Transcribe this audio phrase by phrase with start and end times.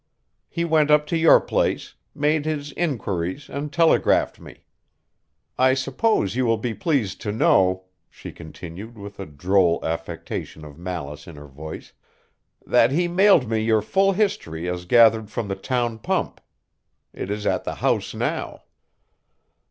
[0.49, 4.63] He went up to your place, made his inquiries and telegraphed me.
[5.59, 10.79] I suppose you will be pleased to know," she continued with a droll affectation of
[10.79, 11.93] malice in her voice,
[12.65, 16.41] "that he mailed me your full history as gathered from the town pump.
[17.13, 18.63] It is at the house now."